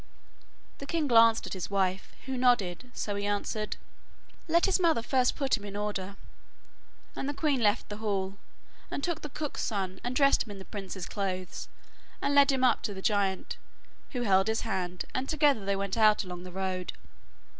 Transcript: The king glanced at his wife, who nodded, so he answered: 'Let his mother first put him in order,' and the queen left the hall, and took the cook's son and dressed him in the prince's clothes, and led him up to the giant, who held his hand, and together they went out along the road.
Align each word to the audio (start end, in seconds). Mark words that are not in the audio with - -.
The 0.79 0.87
king 0.87 1.05
glanced 1.07 1.45
at 1.45 1.53
his 1.53 1.69
wife, 1.69 2.11
who 2.25 2.35
nodded, 2.35 2.89
so 2.91 3.13
he 3.13 3.27
answered: 3.27 3.77
'Let 4.47 4.65
his 4.65 4.79
mother 4.79 5.03
first 5.03 5.35
put 5.35 5.55
him 5.55 5.63
in 5.63 5.75
order,' 5.75 6.15
and 7.15 7.29
the 7.29 7.35
queen 7.35 7.61
left 7.61 7.87
the 7.87 7.97
hall, 7.97 8.39
and 8.89 9.03
took 9.03 9.21
the 9.21 9.29
cook's 9.29 9.61
son 9.63 10.01
and 10.03 10.15
dressed 10.15 10.41
him 10.41 10.49
in 10.53 10.57
the 10.57 10.65
prince's 10.65 11.05
clothes, 11.05 11.67
and 12.19 12.33
led 12.33 12.51
him 12.51 12.63
up 12.63 12.81
to 12.81 12.95
the 12.95 13.01
giant, 13.03 13.57
who 14.13 14.23
held 14.23 14.47
his 14.47 14.61
hand, 14.61 15.05
and 15.13 15.29
together 15.29 15.63
they 15.63 15.75
went 15.75 15.95
out 15.99 16.23
along 16.23 16.45
the 16.45 16.51
road. 16.51 16.93